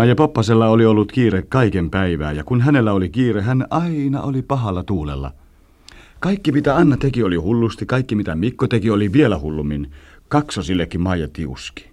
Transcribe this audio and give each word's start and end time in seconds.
Maija 0.00 0.14
Poppasella 0.14 0.68
oli 0.68 0.86
ollut 0.86 1.12
kiire 1.12 1.42
kaiken 1.42 1.90
päivää 1.90 2.32
ja 2.32 2.44
kun 2.44 2.60
hänellä 2.60 2.92
oli 2.92 3.08
kiire, 3.08 3.42
hän 3.42 3.66
aina 3.70 4.22
oli 4.22 4.42
pahalla 4.42 4.82
tuulella. 4.82 5.32
Kaikki 6.20 6.52
mitä 6.52 6.76
Anna 6.76 6.96
teki 6.96 7.22
oli 7.22 7.36
hullusti, 7.36 7.86
kaikki 7.86 8.14
mitä 8.14 8.34
Mikko 8.34 8.66
teki 8.66 8.90
oli 8.90 9.12
vielä 9.12 9.38
hullummin. 9.38 9.90
Kaksosillekin 10.28 11.00
Maija 11.00 11.28
tiuski. 11.32 11.90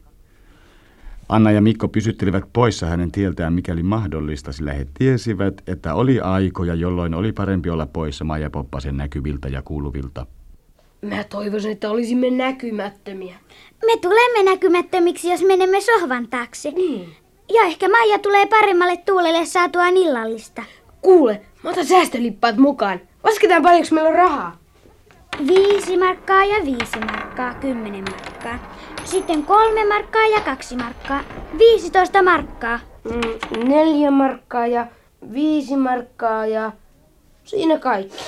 Anna 1.29 1.51
ja 1.51 1.61
Mikko 1.61 1.87
pysyttelivät 1.87 2.43
poissa 2.53 2.85
hänen 2.85 3.11
tieltään 3.11 3.53
mikäli 3.53 3.83
mahdollista, 3.83 4.51
sillä 4.51 4.73
he 4.73 4.87
tiesivät, 4.93 5.61
että 5.67 5.93
oli 5.93 6.19
aikoja, 6.19 6.75
jolloin 6.75 7.13
oli 7.13 7.31
parempi 7.31 7.69
olla 7.69 7.85
poissa 7.85 8.23
Maija 8.23 8.49
Poppasen 8.49 8.97
näkyviltä 8.97 9.47
ja 9.47 9.61
kuuluvilta. 9.61 10.25
Mä 11.01 11.23
toivoisin, 11.23 11.71
että 11.71 11.91
olisimme 11.91 12.29
näkymättömiä. 12.29 13.35
Me 13.85 13.97
tulemme 14.01 14.51
näkymättömiksi, 14.51 15.29
jos 15.29 15.43
menemme 15.43 15.81
sohvan 15.81 16.27
taakse. 16.27 16.71
Niin. 16.71 17.26
Ja 17.53 17.63
ehkä 17.63 17.89
Maija 17.89 18.19
tulee 18.19 18.45
paremmalle 18.45 18.97
tuulelle 18.97 19.45
saatuaan 19.45 19.97
illallista. 19.97 20.63
Kuule, 21.01 21.41
mä 21.63 21.69
otan 21.69 21.85
säästölippaat 21.85 22.57
mukaan. 22.57 23.01
Lasketaan 23.23 23.63
paljonko 23.63 23.87
meillä 23.91 24.09
on 24.09 24.15
rahaa. 24.15 24.57
Viisi 25.47 25.97
markkaa 25.97 26.45
ja 26.45 26.65
viisi 26.65 26.99
markkaa, 26.99 27.53
kymmenen 27.53 28.05
markkaa. 28.11 28.75
Sitten 29.05 29.43
kolme 29.43 29.85
markkaa 29.85 30.27
ja 30.27 30.41
kaksi 30.41 30.75
markkaa, 30.75 31.23
viisitoista 31.57 32.23
markkaa. 32.23 32.79
Mm, 33.03 33.69
neljä 33.69 34.11
markkaa 34.11 34.67
ja 34.67 34.87
viisi 35.33 35.75
markkaa 35.75 36.45
ja 36.45 36.71
siinä 37.43 37.79
kaikki. 37.79 38.23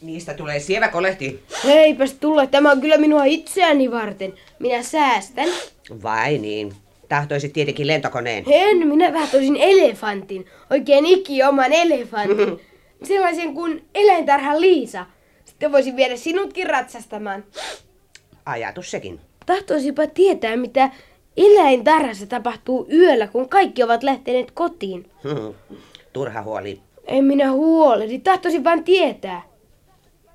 Niistä 0.00 0.34
tulee 0.34 0.60
sievä 0.60 0.88
kolehti. 0.88 1.42
Heipäs 1.64 2.12
tulla, 2.14 2.46
tämä 2.46 2.70
on 2.70 2.80
kyllä 2.80 2.98
minua 2.98 3.24
itseäni 3.24 3.90
varten. 3.90 4.34
Minä 4.58 4.82
säästän. 4.82 5.48
Vai 6.02 6.38
niin? 6.38 6.72
Tahtoisit 7.08 7.52
tietenkin 7.52 7.86
lentokoneen. 7.86 8.44
En, 8.46 8.88
minä 8.88 9.12
tahtoisin 9.12 9.56
elefantin. 9.56 10.46
Oikein 10.70 11.06
ikioman 11.06 11.72
elefantin. 11.72 12.60
Sellaisen 13.08 13.54
kuin 13.54 13.84
eläintarha 13.94 14.60
Liisa. 14.60 15.06
Sitten 15.44 15.72
voisin 15.72 15.96
viedä 15.96 16.16
sinutkin 16.16 16.66
ratsastamaan. 16.66 17.44
Ajatus 18.46 18.90
sekin. 18.90 19.20
Tahtoisipa 19.46 20.06
tietää, 20.06 20.56
mitä 20.56 20.90
eläintarhassa 21.36 22.26
tapahtuu 22.26 22.88
yöllä, 22.92 23.26
kun 23.26 23.48
kaikki 23.48 23.82
ovat 23.82 24.02
lähteneet 24.02 24.50
kotiin. 24.50 25.10
Turha 26.12 26.42
huoli. 26.42 26.80
En 27.06 27.24
minä 27.24 27.52
huolehdi, 27.52 28.18
tahtoisin 28.18 28.64
vain 28.64 28.84
tietää. 28.84 29.42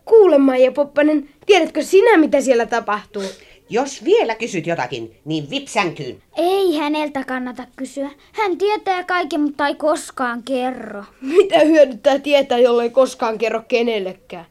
Kuule 0.05 0.37
Maija 0.37 0.71
Poppanen, 0.71 1.29
tiedätkö 1.45 1.83
sinä 1.83 2.17
mitä 2.17 2.41
siellä 2.41 2.65
tapahtuu? 2.65 3.23
Jos 3.71 4.03
vielä 4.03 4.35
kysyt 4.35 4.67
jotakin, 4.67 5.15
niin 5.25 5.49
vipsänkyyn. 5.49 6.21
Ei 6.37 6.77
häneltä 6.77 7.23
kannata 7.23 7.67
kysyä. 7.75 8.09
Hän 8.33 8.57
tietää 8.57 9.03
kaiken, 9.03 9.41
mutta 9.41 9.67
ei 9.67 9.75
koskaan 9.75 10.43
kerro. 10.43 11.03
Mitä 11.37 11.59
hyödyttää 11.59 12.19
tietää, 12.19 12.57
jollei 12.57 12.89
koskaan 12.89 13.37
kerro 13.37 13.61
kenellekään? 13.67 14.45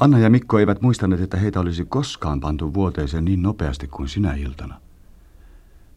Anna 0.00 0.18
ja 0.18 0.30
Mikko 0.30 0.58
eivät 0.58 0.82
muistaneet, 0.82 1.20
että 1.20 1.36
heitä 1.36 1.60
olisi 1.60 1.84
koskaan 1.84 2.40
pantu 2.40 2.74
vuoteeseen 2.74 3.24
niin 3.24 3.42
nopeasti 3.42 3.86
kuin 3.86 4.08
sinä 4.08 4.34
iltana. 4.34 4.80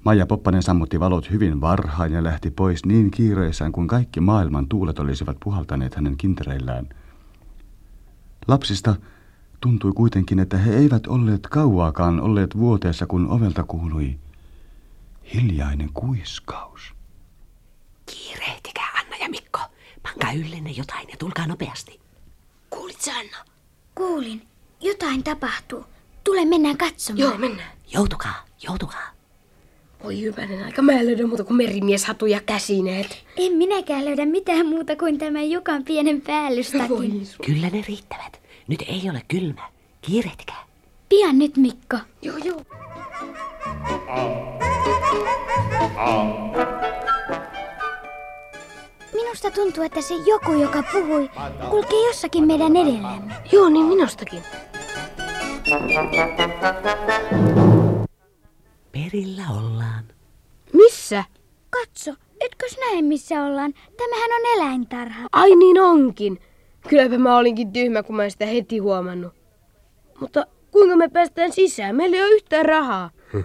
Maija 0.03 0.25
Poppanen 0.25 0.63
sammutti 0.63 0.99
valot 0.99 1.29
hyvin 1.31 1.61
varhain 1.61 2.13
ja 2.13 2.23
lähti 2.23 2.51
pois 2.51 2.85
niin 2.85 3.11
kiireissään 3.11 3.71
kuin 3.71 3.87
kaikki 3.87 4.19
maailman 4.19 4.67
tuulet 4.67 4.99
olisivat 4.99 5.37
puhaltaneet 5.43 5.95
hänen 5.95 6.17
kintereillään. 6.17 6.89
Lapsista 8.47 8.95
tuntui 9.61 9.91
kuitenkin, 9.95 10.39
että 10.39 10.57
he 10.57 10.75
eivät 10.77 11.07
olleet 11.07 11.47
kauaakaan 11.47 12.21
olleet 12.21 12.57
vuoteessa, 12.57 13.05
kun 13.05 13.27
ovelta 13.27 13.63
kuului 13.63 14.19
hiljainen 15.33 15.89
kuiskaus. 15.93 16.81
Kiirehtikää 18.05 18.89
Anna 19.03 19.17
ja 19.21 19.29
Mikko. 19.29 19.59
Pankaa 20.03 20.31
yllenne 20.33 20.71
jotain 20.71 21.09
ja 21.09 21.15
tulkaa 21.19 21.47
nopeasti. 21.47 21.99
Kuulit 22.69 23.01
sä, 23.01 23.11
Anna? 23.11 23.37
Kuulin, 23.95 24.41
jotain 24.81 25.23
tapahtuu. 25.23 25.85
Tule 26.23 26.45
mennään 26.45 26.77
katsomaan. 26.77 27.19
Joo, 27.19 27.37
mennään. 27.37 27.71
Joutukaa, 27.93 28.45
joutukaa. 28.63 29.15
Voi 30.03 30.21
hyvänen 30.21 30.63
aika, 30.63 30.81
mä 30.81 30.91
en 30.91 31.05
löydä 31.05 31.27
muuta 31.27 31.43
kuin 31.43 31.57
merimieshatu 31.57 32.25
ja 32.25 32.41
käsineet. 32.41 33.25
En 33.37 33.53
minäkään 33.53 34.05
löydä 34.05 34.25
mitään 34.25 34.65
muuta 34.65 34.95
kuin 34.95 35.17
tämän 35.17 35.49
Jukan 35.49 35.83
pienen 35.83 36.21
päällystakin. 36.21 37.27
Kyllä 37.45 37.69
ne 37.69 37.83
riittävät. 37.87 38.41
Nyt 38.67 38.83
ei 38.87 39.09
ole 39.09 39.21
kylmä. 39.27 39.69
Kiirehtikää. 40.01 40.65
Pian 41.09 41.39
nyt, 41.39 41.57
Mikko. 41.57 41.97
Joo, 42.21 42.37
joo. 42.37 42.61
Minusta 49.13 49.51
tuntuu, 49.51 49.83
että 49.83 50.01
se 50.01 50.13
joku, 50.15 50.51
joka 50.51 50.83
puhui, 50.91 51.29
kulkee 51.69 52.07
jossakin 52.07 52.47
meidän 52.47 52.75
edellämme. 52.75 53.35
Joo, 53.51 53.69
niin 53.69 53.85
minustakin. 53.85 54.43
Perillä 58.91 59.43
ollaan. 59.57 60.03
Missä? 60.73 61.23
Katso, 61.69 62.13
etkös 62.39 62.77
näe 62.79 63.01
missä 63.01 63.43
ollaan? 63.43 63.73
Tämähän 63.97 64.31
on 64.31 64.57
eläintarha. 64.57 65.27
Ai 65.31 65.55
niin 65.55 65.81
onkin. 65.81 66.39
Kylläpä 66.87 67.17
mä 67.17 67.37
olinkin 67.37 67.73
tyhmä, 67.73 68.03
kun 68.03 68.15
mä 68.15 68.23
en 68.23 68.31
sitä 68.31 68.45
heti 68.45 68.77
huomannut. 68.77 69.33
Mutta 70.19 70.45
kuinka 70.71 70.95
me 70.95 71.09
päästään 71.09 71.51
sisään? 71.51 71.95
Meillä 71.95 72.17
ei 72.17 72.23
ole 72.23 72.31
yhtään 72.31 72.65
rahaa. 72.65 73.09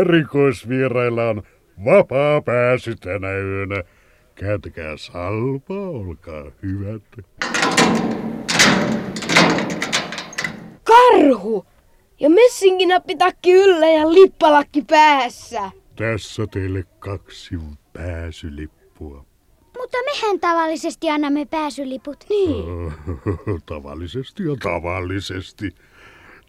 Erikoisvierailla 0.00 1.28
on 1.28 1.42
vapaa 1.84 2.42
pääsy 2.42 2.96
tänä 2.96 3.38
yönä. 3.38 3.82
Kääntäkää 4.34 4.96
salpa, 4.96 5.74
olkaa 5.74 6.44
hyvät. 6.62 7.02
Karhu! 10.84 11.66
Ja 12.20 12.30
messinkinappitakki 12.30 13.52
yllä 13.52 13.86
ja 13.86 14.12
lippalakki 14.12 14.82
päässä. 14.82 15.70
Tässä 15.96 16.46
teille 16.46 16.84
kaksi 16.98 17.54
pääsylippua. 17.92 19.24
Mutta 19.88 19.98
mehän 20.04 20.40
tavallisesti 20.40 21.10
annamme 21.10 21.46
pääsyliput. 21.46 22.24
Niin. 22.30 22.92
Tavallisesti 23.66 24.42
ja 24.42 24.56
tavallisesti. 24.62 25.74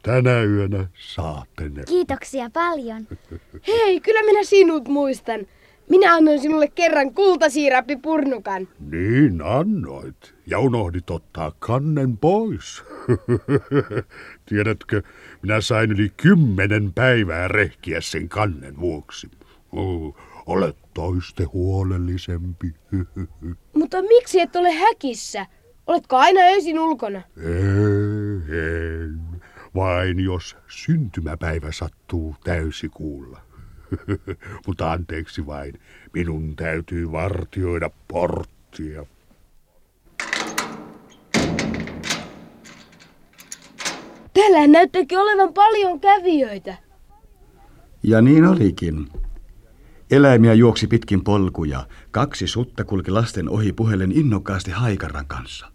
Tänä 0.04 0.44
yönä 0.44 0.88
saatte 0.94 1.70
ne. 1.70 1.84
Kiitoksia 1.88 2.50
paljon. 2.54 3.08
Hei, 3.68 4.00
kyllä 4.00 4.24
minä 4.24 4.44
sinut 4.44 4.88
muistan. 4.88 5.40
Minä 5.90 6.14
annoin 6.14 6.42
sinulle 6.42 6.68
kerran 6.68 7.14
kultasiirappipurnukan. 7.14 8.68
Niin 8.80 9.42
annoit. 9.42 10.36
Ja 10.46 10.60
unohdit 10.60 11.10
ottaa 11.10 11.52
kannen 11.60 12.18
pois. 12.18 12.84
Tiedätkö, 14.50 15.02
minä 15.42 15.62
sain 15.62 15.92
yli 15.92 16.12
kymmenen 16.18 16.94
päivää 16.94 17.48
rehkiä 17.48 18.02
sen 18.02 18.30
kannen 18.30 18.80
vuoksi. 18.80 19.30
Oh, 19.72 20.16
olet 20.46 20.78
toiste 20.94 21.44
huolellisempi. 21.44 22.74
Mutta 23.80 24.02
miksi 24.02 24.40
et 24.40 24.56
ole 24.56 24.72
häkissä? 24.72 25.46
Oletko 25.88 26.18
aina 26.18 26.42
öisin 26.42 26.80
ulkona? 26.80 27.22
Ei. 27.38 29.10
Vain 29.76 30.20
jos 30.20 30.58
syntymäpäivä 30.68 31.72
sattuu 31.72 32.36
täysikuulla. 32.44 33.42
Mutta 34.68 34.92
anteeksi 34.92 35.46
vain, 35.46 35.74
minun 36.14 36.56
täytyy 36.56 37.12
vartioida 37.12 37.90
porttia. 38.08 39.06
Täällä 44.34 44.68
näyttääkin 44.68 45.18
olevan 45.18 45.54
paljon 45.54 46.00
kävijöitä. 46.00 46.78
Ja 48.04 48.22
niin 48.22 48.46
olikin. 48.46 49.08
Eläimiä 50.12 50.54
juoksi 50.54 50.88
pitkin 50.88 51.24
polkuja. 51.24 51.88
Kaksi 52.12 52.48
sutta 52.48 52.84
kulki 52.84 53.12
lasten 53.12 53.50
ohi 53.50 53.74
puhelen 53.74 54.12
innokkaasti 54.12 54.72
haikaran 54.72 55.28
kanssa. 55.28 55.72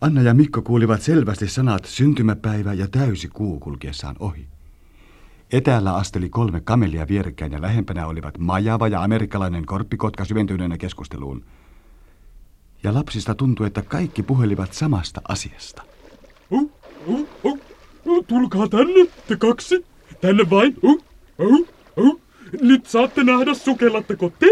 Anna 0.00 0.22
ja 0.22 0.34
Mikko 0.34 0.62
kuulivat 0.62 1.02
selvästi 1.02 1.48
sanat 1.48 1.84
syntymäpäivä 1.84 2.72
ja 2.72 2.88
täysi 2.88 3.28
kuu 3.28 3.60
kulkiessaan 3.60 4.16
ohi. 4.18 4.46
Etäällä 5.52 5.94
asteli 5.94 6.28
kolme 6.28 6.60
kamelia 6.60 7.08
vierekkäin 7.08 7.52
ja 7.52 7.62
lähempänä 7.62 8.06
olivat 8.06 8.38
majava 8.38 8.88
ja 8.88 9.02
amerikkalainen 9.02 9.66
korppikotka 9.66 10.24
syventyneenä 10.24 10.78
keskusteluun. 10.78 11.44
Ja 12.82 12.94
lapsista 12.94 13.34
tuntui, 13.34 13.66
että 13.66 13.82
kaikki 13.82 14.22
puhelivat 14.22 14.72
samasta 14.72 15.20
asiasta. 15.28 15.82
Oh, 16.50 16.70
oh. 17.44 17.58
Oh, 18.06 18.24
tulkaa 18.26 18.68
tänne, 18.68 19.06
te 19.28 19.36
kaksi. 19.36 19.86
Tänne 20.20 20.50
vain. 20.50 20.76
Oh, 20.82 21.04
oh, 21.38 21.68
oh. 21.96 22.20
Nyt 22.60 22.86
saatte 22.86 23.24
nähdä, 23.24 23.54
sukellatteko 23.54 24.32
te, 24.38 24.46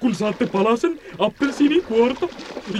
kun 0.00 0.14
saatte 0.14 0.46
palasen 0.46 1.00
appelsiinikuorta, 1.18 2.28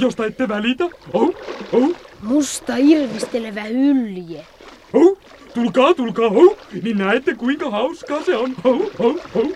josta 0.01 0.27
ette 0.27 0.49
välitä. 0.49 0.85
Oh, 1.13 1.35
oh, 1.73 1.97
Musta 2.23 2.77
irvistelevä 2.77 3.63
hylje. 3.63 4.47
oh. 4.93 5.19
Tulkaa, 5.55 5.95
tulkaa, 5.95 6.27
oh. 6.27 6.57
Niin 6.83 6.99
näette, 6.99 7.35
kuinka 7.35 7.71
hauskaa 7.71 8.23
se 8.23 8.37
on. 8.37 8.55
Oh, 8.65 8.81
oh, 8.99 9.17
oh. 9.35 9.53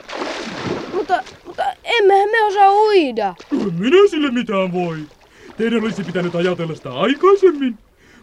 Mutta, 0.95 1.23
mutta 1.47 1.63
emmehän 1.85 2.29
me 2.31 2.43
osaa 2.45 2.73
uida. 2.73 3.35
En 3.53 3.75
minä 3.75 4.09
sille 4.11 4.31
mitään 4.31 4.73
voi. 4.73 4.97
Teidän 5.57 5.83
olisi 5.85 6.05
pitänyt 6.05 6.35
ajatella 6.35 6.75
sitä 6.75 6.93
aikaisemmin. 6.93 7.79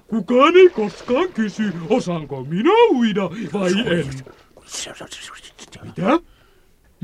Kukaan 0.08 0.56
ei 0.58 0.70
koskaan 0.70 1.30
kysy, 1.34 1.64
osaanko 1.90 2.44
minä 2.44 2.70
uida 2.92 3.30
vai 3.54 3.72
en. 3.72 4.06
Mitä? 5.84 6.20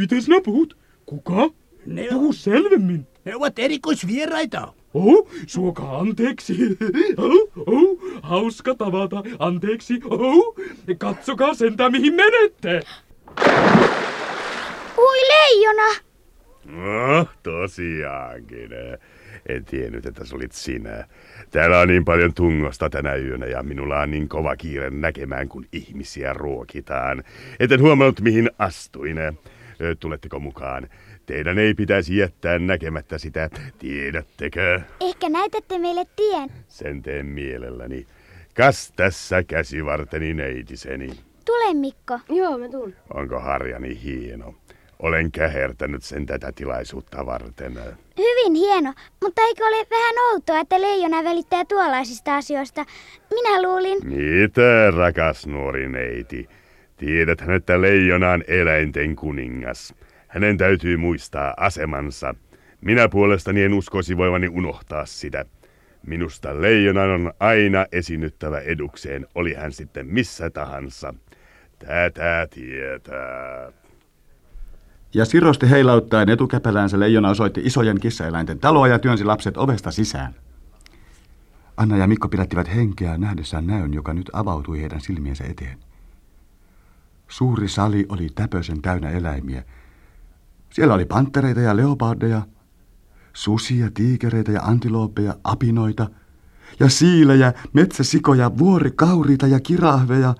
Miten 0.01 0.21
sinä 0.21 0.41
puhut? 0.41 0.77
Kuka? 1.05 1.49
Ne, 1.85 2.07
Puhu 2.11 2.33
selvemmin. 2.33 3.07
ne 3.25 3.35
ovat 3.35 3.59
erikoisvieraita. 3.59 4.73
Oh, 4.93 5.29
suokaa 5.47 5.99
anteeksi. 5.99 6.53
Oh, 7.17 7.49
oh, 7.67 7.99
hauska 8.23 8.75
tavata. 8.75 9.23
Anteeksi. 9.39 9.99
Oh, 10.03 10.55
katsokaa 10.97 11.53
sentään 11.53 11.91
mihin 11.91 12.13
menette. 12.13 12.81
Ui 14.97 15.17
leijona! 15.29 15.95
No, 16.65 17.25
tosiaankin. 17.43 18.69
En 19.49 19.65
tiennyt, 19.65 20.05
että 20.05 20.25
se 20.25 20.35
olit 20.35 20.51
sinä. 20.51 21.05
Täällä 21.51 21.79
on 21.79 21.87
niin 21.87 22.05
paljon 22.05 22.33
tungosta 22.33 22.89
tänä 22.89 23.15
yönä 23.15 23.45
ja 23.45 23.63
minulla 23.63 23.99
on 23.99 24.11
niin 24.11 24.29
kova 24.29 24.55
kiire 24.55 24.89
näkemään, 24.89 25.49
kun 25.49 25.65
ihmisiä 25.73 26.33
ruokitaan. 26.33 27.23
Etten 27.59 27.81
huomannut, 27.81 28.21
mihin 28.21 28.49
astuin. 28.59 29.17
Tuletteko 29.99 30.39
mukaan? 30.39 30.89
Teidän 31.25 31.59
ei 31.59 31.73
pitäisi 31.73 32.17
jättää 32.17 32.59
näkemättä 32.59 33.17
sitä, 33.17 33.49
tiedättekö? 33.79 34.81
Ehkä 34.99 35.29
näytätte 35.29 35.77
meille 35.77 36.05
tien. 36.15 36.49
Sen 36.67 37.01
teen 37.01 37.25
mielelläni. 37.25 38.07
Kas 38.55 38.93
tässä 38.95 39.43
käsivarteni 39.43 40.33
neitiseni. 40.33 41.09
Tule 41.45 41.73
Mikko. 41.73 42.19
Joo, 42.29 42.57
mä 42.57 42.69
tuun. 42.69 42.93
Onko 43.13 43.39
harjani 43.39 44.03
hieno? 44.03 44.55
Olen 44.99 45.31
kähertänyt 45.31 46.03
sen 46.03 46.25
tätä 46.25 46.51
tilaisuutta 46.55 47.25
varten. 47.25 47.79
Hyvin 48.17 48.55
hieno, 48.55 48.93
mutta 49.21 49.41
eikö 49.41 49.63
ole 49.63 49.87
vähän 49.91 50.15
outoa, 50.31 50.59
että 50.59 50.81
leijona 50.81 51.23
välittää 51.23 51.65
tuollaisista 51.65 52.35
asioista? 52.35 52.85
Minä 53.29 53.61
luulin... 53.61 53.97
Mitä, 54.03 54.91
rakas 54.97 55.47
nuori 55.47 55.89
neiti? 55.89 56.49
Tiedäthän, 57.01 57.55
että 57.55 57.81
leijona 57.81 58.31
on 58.31 58.43
eläinten 58.47 59.15
kuningas. 59.15 59.93
Hänen 60.27 60.57
täytyy 60.57 60.97
muistaa 60.97 61.53
asemansa. 61.57 62.35
Minä 62.81 63.09
puolestani 63.09 63.63
en 63.63 63.73
uskoisi 63.73 64.17
voivani 64.17 64.47
unohtaa 64.47 65.05
sitä. 65.05 65.45
Minusta 66.07 66.61
leijonan 66.61 67.09
on 67.09 67.33
aina 67.39 67.85
esinyttävä 67.91 68.59
edukseen, 68.59 69.27
oli 69.35 69.53
hän 69.53 69.71
sitten 69.71 70.07
missä 70.07 70.49
tahansa. 70.49 71.13
Tätä 71.79 72.47
tietää. 72.49 73.71
Ja 75.13 75.25
sirosti 75.25 75.69
heilauttaen 75.69 76.29
etukäpäläänsä 76.29 76.99
leijona 76.99 77.29
osoitti 77.29 77.61
isojen 77.63 77.99
kissaeläinten 77.99 78.59
taloa 78.59 78.87
ja 78.87 78.99
työnsi 78.99 79.23
lapset 79.23 79.57
ovesta 79.57 79.91
sisään. 79.91 80.35
Anna 81.77 81.97
ja 81.97 82.07
Mikko 82.07 82.27
pidättivät 82.27 82.75
henkeä 82.75 83.17
nähdessään 83.17 83.67
näön, 83.67 83.93
joka 83.93 84.13
nyt 84.13 84.29
avautui 84.33 84.81
heidän 84.81 85.01
silmiensä 85.01 85.43
eteen. 85.43 85.90
Suuri 87.31 87.67
sali 87.67 88.05
oli 88.09 88.27
täpösen 88.35 88.81
täynnä 88.81 89.09
eläimiä. 89.09 89.63
Siellä 90.69 90.93
oli 90.93 91.05
panttereita 91.05 91.59
ja 91.59 91.77
leopardeja, 91.77 92.41
susia, 93.33 93.91
tiikereitä 93.93 94.51
ja 94.51 94.61
antilooppeja, 94.61 95.35
apinoita 95.43 96.09
ja 96.79 96.89
siilejä, 96.89 97.53
metsäsikoja, 97.73 98.57
vuorikauriita 98.57 99.47
ja 99.47 99.59
kirahveja 99.59 100.35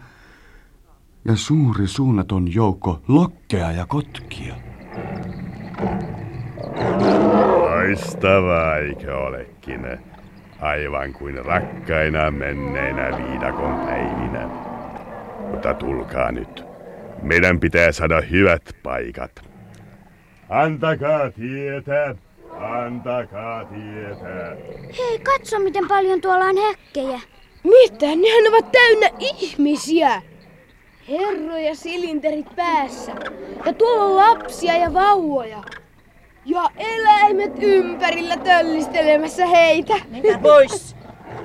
ja 1.25 1.35
suuri 1.35 1.87
suunnaton 1.87 2.53
joukko 2.53 3.01
lokkeja 3.07 3.71
ja 3.71 3.85
kotkia. 3.85 4.55
Loistavaa, 7.57 8.77
eikö 8.77 9.17
olekin? 9.17 9.85
Aivan 10.61 11.13
kuin 11.13 11.45
rakkaina 11.45 12.31
menneinä 12.31 13.17
viidakon 13.17 13.75
päivinä. 13.75 14.49
Mutta 15.51 15.73
tulkaa 15.73 16.31
nyt. 16.31 16.70
Meidän 17.21 17.59
pitää 17.59 17.91
saada 17.91 18.21
hyvät 18.21 18.61
paikat. 18.83 19.31
Antakaa 20.49 21.31
tietä. 21.31 22.15
Antakaa 22.59 23.65
tietä. 23.65 24.57
Hei, 24.97 25.19
katso 25.19 25.59
miten 25.59 25.87
paljon 25.87 26.21
tuolla 26.21 26.45
on 26.45 26.57
häkkejä. 26.57 27.19
Mitä? 27.63 28.05
Nehän 28.05 28.47
ovat 28.49 28.71
täynnä 28.71 29.09
ihmisiä. 29.19 30.21
Herroja 31.09 31.75
silinterit 31.75 32.55
päässä. 32.55 33.11
Ja 33.65 33.73
tuolla 33.73 34.03
on 34.03 34.15
lapsia 34.15 34.77
ja 34.77 34.93
vauvoja. 34.93 35.63
Ja 36.45 36.69
eläimet 36.77 37.51
ympärillä 37.61 38.37
töllistelemässä 38.37 39.45
heitä. 39.45 39.93
Menkää 40.09 40.37
pois! 40.37 40.95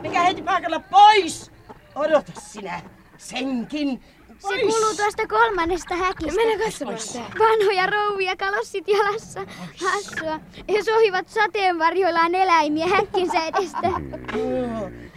Menkää 0.02 0.24
heti 0.24 0.42
paikalla 0.42 0.80
pois! 0.80 1.52
Odota 1.94 2.32
sinä! 2.40 2.80
Senkin! 3.16 4.00
Se 4.38 4.58
kuuluu 4.60 4.94
tuosta 4.96 5.26
kolmannesta 5.28 5.94
häkistä. 5.94 6.40
Mennään 6.40 6.60
katsomaan 6.60 6.98
sitä. 6.98 7.18
Vanhoja 7.38 7.86
rouvia 7.86 8.36
kalossit 8.36 8.88
jalassa. 8.88 9.40
Hassua. 9.84 10.40
He 10.72 10.82
sohivat 10.82 11.28
sateenvarjoillaan 11.28 12.34
eläimiä 12.34 12.86
häkkinsä 12.86 13.38
edestä. 13.46 13.80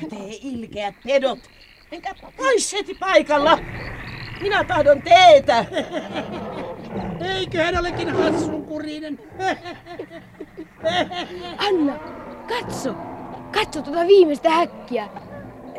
Te 0.10 0.16
ilkeät 0.42 0.96
pedot! 1.04 1.40
Menkää 1.92 2.14
pois 2.38 2.74
heti 2.74 2.96
paikalla! 2.96 3.60
Minä 4.42 4.64
tahdon 4.64 5.02
teetä! 5.02 5.66
Eikö 7.36 7.64
hän 7.64 7.80
olekin 7.80 8.10
hassunkurinen? 8.10 9.20
Anna, 11.68 11.94
katso. 12.48 12.94
Katso 13.52 13.82
tuota 13.82 14.08
viimeistä 14.08 14.50
häkkiä. 14.50 15.08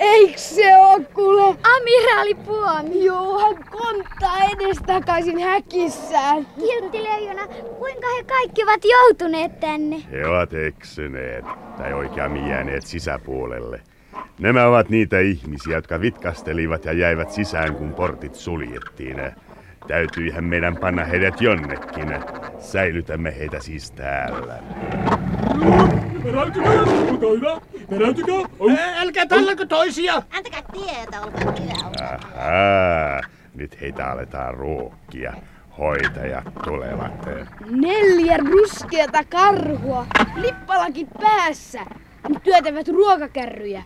Eiks 0.01 0.57
se 0.57 0.77
oo 0.77 1.01
kuule? 1.15 1.43
Amiraali 1.77 2.35
Puomi. 2.35 3.05
Joo, 3.05 3.39
hän 3.39 3.65
konttaa 3.71 4.37
edestakaisin 4.53 5.39
häkissään. 5.39 6.47
Kiltti 6.59 7.03
leijona, 7.03 7.47
kuinka 7.79 8.07
he 8.17 8.25
kaikki 8.25 8.63
ovat 8.63 8.81
joutuneet 8.85 9.61
tänne? 9.61 9.97
He 10.13 10.27
ovat 10.27 10.55
eksyneet, 10.55 11.45
tai 11.77 11.93
oikeammin 11.93 12.47
jääneet 12.47 12.87
sisäpuolelle. 12.87 13.81
Nämä 14.39 14.67
ovat 14.67 14.89
niitä 14.89 15.19
ihmisiä, 15.19 15.77
jotka 15.77 16.01
vitkastelivat 16.01 16.85
ja 16.85 16.93
jäivät 16.93 17.31
sisään, 17.31 17.75
kun 17.75 17.95
portit 17.95 18.35
suljettiin. 18.35 19.17
Täytyihän 19.89 20.45
meidän 20.45 20.77
panna 20.77 21.05
heidät 21.05 21.41
jonnekin. 21.41 22.15
Säilytämme 22.59 23.37
heitä 23.39 23.61
siis 23.61 23.91
täällä. 23.91 24.59
Peräytykää, 26.23 26.73
olkaa 27.11 27.31
hyvä. 27.31 27.61
Peräytykää. 27.91 28.37
Ää, 28.79 29.01
Älkää 29.01 29.27
tallako 29.27 29.65
toisia! 29.67 30.15
Antakaa 30.15 30.63
tietä, 30.73 31.21
olkaa 31.21 31.41
hyvä. 31.41 32.19
Ahaa, 32.37 33.21
nyt 33.55 33.81
heitä 33.81 34.07
aletaan 34.11 34.55
ruokkia. 34.55 35.33
Hoitajat 35.79 36.45
tulevat. 36.65 37.13
Neljä 37.71 38.37
ruskeata 38.37 39.25
karhua, 39.25 40.07
lippalaki 40.37 41.07
päässä. 41.21 41.81
Ne 42.29 42.41
työtävät 42.45 42.89
ruokakärryjä. 42.89 43.83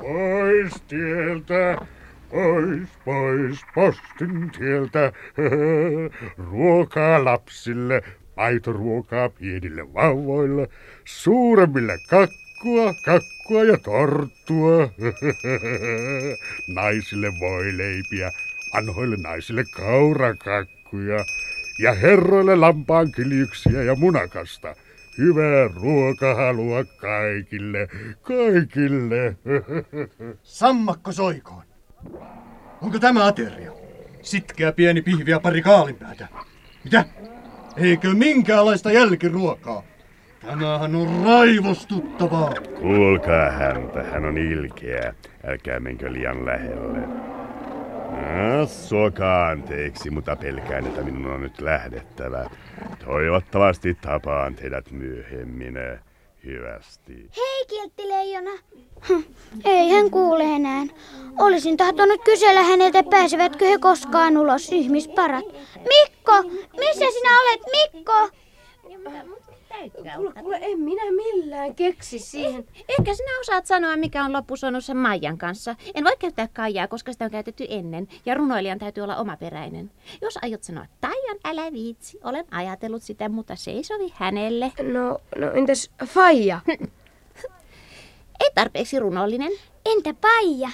Pois 0.00 0.82
tieltä, 0.88 1.86
pois, 2.30 2.88
pois, 3.04 3.60
postin 3.74 4.50
tieltä. 4.58 5.12
Ruokaa 6.50 7.24
lapsille, 7.24 8.02
maitoruokaa 8.38 9.28
pienille 9.28 9.94
vauvoille, 9.94 10.68
suuremmille 11.04 11.98
kakkua, 12.08 12.94
kakkua 13.04 13.64
ja 13.64 13.78
torttua. 13.78 14.88
Naisille 16.76 17.32
voileipiä, 17.40 18.30
vanhoille 18.74 19.16
naisille 19.16 19.64
kaurakakkuja 19.76 21.24
ja 21.78 21.92
herroille 21.92 22.56
lampaan 22.56 23.12
kyljyksiä 23.12 23.82
ja 23.82 23.94
munakasta. 23.94 24.74
Hyvää 25.18 25.68
ruokahalua 25.82 26.84
kaikille, 26.84 27.88
kaikille. 28.22 29.36
Sammakko 30.42 31.12
soikoon. 31.12 31.62
Onko 32.82 32.98
tämä 32.98 33.26
ateria? 33.26 33.72
Sitkeä 34.22 34.72
pieni 34.72 35.02
pihvi 35.02 35.30
ja 35.30 35.40
pari 35.40 35.62
kaalinpäätä. 35.62 36.28
Mitä? 36.84 37.04
Eikö 37.80 38.14
minkäänlaista 38.14 38.92
jälkiruokaa? 38.92 39.82
Tämähän 40.46 40.94
on 40.94 41.24
raivostuttavaa. 41.24 42.52
Kuulkaa 42.80 43.50
häntä, 43.50 44.02
hän 44.02 44.24
on 44.24 44.38
ilkeä. 44.38 45.14
Älkää 45.46 45.80
menkö 45.80 46.12
liian 46.12 46.46
lähelle. 46.46 46.98
No, 48.08 48.66
suokaa 48.66 49.48
anteeksi, 49.48 50.10
mutta 50.10 50.36
pelkään, 50.36 50.86
että 50.86 51.02
minun 51.02 51.32
on 51.32 51.40
nyt 51.40 51.60
lähdettävä. 51.60 52.50
Toivottavasti 53.04 53.94
tapaan 53.94 54.54
teidät 54.54 54.90
myöhemmin. 54.90 55.74
Hyvästi. 56.48 57.30
Hei, 57.36 57.66
kiltti 57.68 58.08
leijona. 58.08 58.50
Hm, 59.08 59.22
Ei 59.64 59.88
hän 59.88 60.10
kuule 60.10 60.44
enää. 60.44 60.84
Olisin 61.38 61.76
tahtonut 61.76 62.24
kysellä 62.24 62.62
häneltä, 62.62 63.02
pääsevätkö 63.02 63.64
he 63.64 63.78
koskaan 63.78 64.36
ulos 64.36 64.68
ihmisparat. 64.72 65.44
Mikko! 65.88 66.42
Missä 66.78 67.04
sinä 67.12 67.40
olet, 67.42 67.60
Mikko? 67.72 68.28
Kuule, 70.16 70.32
kuule, 70.40 70.58
en 70.60 70.80
minä 70.80 71.12
millään 71.12 71.74
keksi 71.74 72.18
siihen. 72.18 72.66
Ehkä 72.98 73.14
sinä 73.14 73.40
osaat 73.40 73.66
sanoa, 73.66 73.96
mikä 73.96 74.24
on 74.24 74.32
loppusoinnussa 74.32 74.94
Maijan 74.94 75.38
kanssa. 75.38 75.76
En 75.94 76.04
voi 76.04 76.16
käyttää 76.18 76.48
kaijaa, 76.52 76.88
koska 76.88 77.12
sitä 77.12 77.24
on 77.24 77.30
käytetty 77.30 77.66
ennen, 77.68 78.08
ja 78.26 78.34
runoilijan 78.34 78.78
täytyy 78.78 79.04
olla 79.04 79.16
omaperäinen. 79.16 79.90
Jos 80.22 80.38
aiot 80.42 80.62
sanoa 80.62 80.86
Taijan, 81.00 81.38
älä 81.44 81.72
viitsi. 81.72 82.18
Olen 82.24 82.44
ajatellut 82.50 83.02
sitä, 83.02 83.28
mutta 83.28 83.56
se 83.56 83.70
ei 83.70 83.84
sovi 83.84 84.12
hänelle. 84.14 84.72
No, 84.82 85.18
no 85.36 85.52
entäs 85.52 85.90
Faija? 86.06 86.60
Ei 88.40 88.50
tarpeeksi 88.54 88.98
runollinen. 88.98 89.52
Entä 89.86 90.14
Paija? 90.14 90.68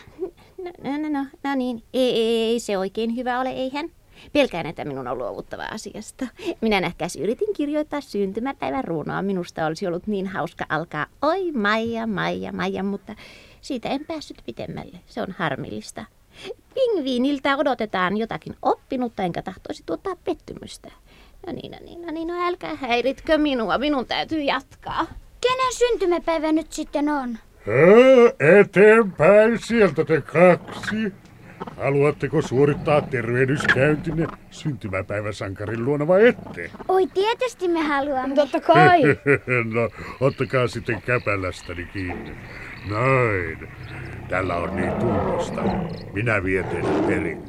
No, 0.59 0.71
no, 0.83 0.99
no, 0.99 1.09
no, 1.09 1.27
no 1.45 1.55
niin, 1.55 1.83
ei, 1.95 2.11
ei, 2.11 2.51
ei 2.51 2.61
se 2.61 2.79
oikein 2.79 3.17
hyvä 3.17 3.41
ole, 3.41 3.51
eihän. 3.51 3.91
Pelkään, 4.33 4.67
että 4.67 4.85
minun 4.85 5.09
on 5.09 5.19
luovuttava 5.19 5.63
asiasta. 5.63 6.27
Minä 6.61 6.81
nähkäs 6.81 7.17
yritin 7.17 7.55
kirjoittaa 7.57 8.01
syntymäpäivän 8.01 8.85
runoa. 8.85 9.23
Minusta 9.23 9.67
olisi 9.67 9.87
ollut 9.87 10.07
niin 10.07 10.27
hauska 10.27 10.67
alkaa 10.69 11.07
Oi 11.23 11.53
Maija, 11.53 12.07
Maija, 12.07 12.53
Maija, 12.53 12.83
mutta 12.83 13.15
siitä 13.61 13.89
en 13.89 14.05
päässyt 14.05 14.43
pitemmälle. 14.47 14.99
Se 15.07 15.23
on 15.23 15.35
harmillista. 15.39 16.05
Pingviiniltä 16.75 17.57
odotetaan 17.57 18.17
jotakin 18.17 18.57
oppinutta, 18.63 19.23
enkä 19.23 19.43
tahtoisi 19.43 19.83
tuottaa 19.87 20.17
pettymystä. 20.25 20.91
No 21.47 21.53
niin, 21.53 21.73
no 21.73 21.79
niin, 21.85 22.03
no 22.03 22.13
niin, 22.13 22.29
no 22.29 22.47
älkää 22.47 22.75
häiritkö 22.75 23.39
minua. 23.39 23.79
Minun 23.79 24.07
täytyy 24.07 24.43
jatkaa. 24.43 25.07
Kenen 25.41 25.73
syntymäpäivä 25.73 26.53
nyt 26.53 26.73
sitten 26.73 27.09
on? 27.09 27.39
Hää, 27.67 28.59
eteenpäin 28.59 29.59
sieltä 29.59 30.05
te 30.05 30.21
kaksi. 30.21 31.13
Haluatteko 31.77 32.43
suorittaa 32.43 33.01
tervehdyskäyntinne 33.01 34.27
syntymäpäiväsankarin 34.51 35.85
luona 35.85 36.07
vai 36.07 36.29
ette? 36.29 36.71
Oi, 36.89 37.07
tietysti 37.07 37.69
me 37.69 37.81
haluamme. 37.81 38.35
Totta 38.35 38.61
kai. 38.61 39.01
no, 39.75 39.89
ottakaa 40.21 40.67
sitten 40.67 41.03
käpälästäni 41.03 41.89
kiinni. 41.93 42.33
Näin. 42.91 43.69
Tällä 44.29 44.57
on 44.57 44.77
niin 44.77 44.93
tunnosta. 44.93 45.63
Minä 46.13 46.45
vien 46.45 46.65
teidät 46.65 47.07
perille. 47.07 47.43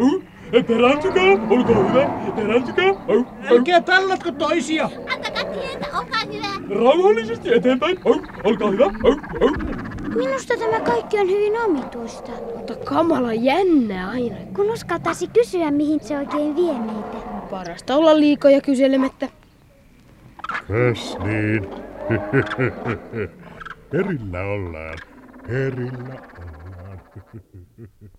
Uh, 0.00 0.24
perääntykää, 0.66 1.24
olkaa 1.50 1.88
hyvä, 1.88 2.32
perääntykää. 2.36 2.88
Au, 2.88 3.16
au. 3.16 3.24
Älkää 3.50 3.80
tallatko 3.80 4.32
toisia. 4.32 4.84
Antakaa 4.84 5.44
tietä, 5.44 5.86
olkaa 5.98 6.20
hyvä. 6.32 6.78
Rauhallisesti 6.84 7.54
eteenpäin, 7.54 7.98
au, 8.04 8.20
olkaa 8.44 8.70
hyvä. 8.70 8.84
Au, 8.84 9.12
au. 9.40 9.77
Minusta 10.16 10.54
tämä 10.58 10.80
kaikki 10.80 11.18
on 11.18 11.28
hyvin 11.28 11.52
omituista. 11.64 12.32
Mutta 12.56 12.76
kamala 12.76 13.34
jännä 13.34 14.10
aina. 14.10 14.36
Kun 14.54 14.70
uskaltaisi 14.70 15.26
kysyä, 15.26 15.70
mihin 15.70 16.00
se 16.00 16.18
oikein 16.18 16.56
vie 16.56 16.78
meitä. 16.78 17.18
Parasta 17.50 17.96
olla 17.96 18.20
liikoja 18.20 18.60
kyselemättä. 18.60 19.28
Kas 20.48 21.18
niin. 21.24 21.68
Perillä 23.90 24.40
ollaan. 24.42 24.98
Perillä 25.46 26.22
ollaan. 26.38 27.00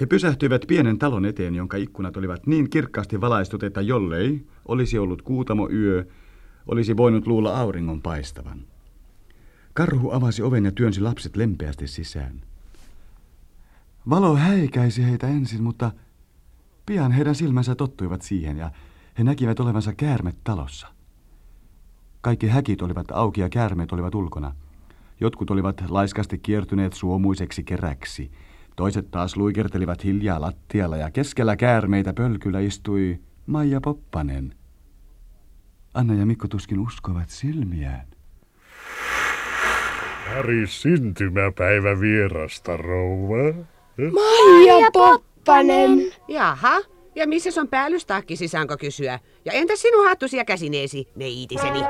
He 0.00 0.06
pysähtyivät 0.06 0.64
pienen 0.68 0.98
talon 0.98 1.24
eteen, 1.24 1.54
jonka 1.54 1.76
ikkunat 1.76 2.16
olivat 2.16 2.46
niin 2.46 2.70
kirkkaasti 2.70 3.20
valaistut, 3.20 3.62
että 3.62 3.80
jollei 3.80 4.46
olisi 4.68 4.98
ollut 4.98 5.22
kuutamo 5.22 5.68
yö, 5.70 6.04
olisi 6.66 6.96
voinut 6.96 7.26
luulla 7.26 7.56
auringon 7.56 8.02
paistavan. 8.02 8.60
Karhu 9.80 10.10
avasi 10.10 10.42
oven 10.42 10.64
ja 10.64 10.72
työnsi 10.72 11.00
lapset 11.00 11.36
lempeästi 11.36 11.86
sisään. 11.86 12.40
Valo 14.10 14.36
häikäisi 14.36 15.04
heitä 15.04 15.28
ensin, 15.28 15.62
mutta 15.62 15.92
pian 16.86 17.12
heidän 17.12 17.34
silmänsä 17.34 17.74
tottuivat 17.74 18.22
siihen 18.22 18.56
ja 18.56 18.70
he 19.18 19.24
näkivät 19.24 19.60
olevansa 19.60 19.92
käärmet 19.92 20.36
talossa. 20.44 20.88
Kaikki 22.20 22.48
häkit 22.48 22.82
olivat 22.82 23.10
auki 23.10 23.40
ja 23.40 23.48
käärmeet 23.48 23.92
olivat 23.92 24.14
ulkona. 24.14 24.54
Jotkut 25.20 25.50
olivat 25.50 25.82
laiskasti 25.88 26.38
kiertyneet 26.38 26.92
suomuiseksi 26.92 27.64
keräksi. 27.64 28.30
Toiset 28.76 29.10
taas 29.10 29.36
luikertelivat 29.36 30.04
hiljaa 30.04 30.40
lattialla 30.40 30.96
ja 30.96 31.10
keskellä 31.10 31.56
käärmeitä 31.56 32.12
pölkyllä 32.12 32.60
istui 32.60 33.20
Maija 33.46 33.80
Poppanen. 33.80 34.54
Anna 35.94 36.14
ja 36.14 36.26
Mikko 36.26 36.48
tuskin 36.48 36.78
uskovat 36.78 37.30
silmiään. 37.30 38.19
Pari 40.34 40.66
syntymäpäivä 40.66 42.00
vierasta, 42.00 42.76
rouva. 42.76 43.54
Maija 44.12 44.90
Poppanen! 44.92 46.12
Jaha, 46.28 46.80
ja 47.14 47.26
missä 47.26 47.60
on 47.60 47.68
päällystakki, 47.68 48.36
sisäänkö 48.36 48.76
kysyä? 48.76 49.18
Ja 49.44 49.52
entä 49.52 49.76
sinun 49.76 50.04
hattusi 50.04 50.36
ja 50.36 50.44
käsineesi, 50.44 51.08
neitiiseni? 51.16 51.80